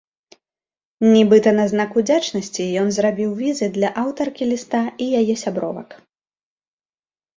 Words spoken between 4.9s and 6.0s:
і яе сябровак.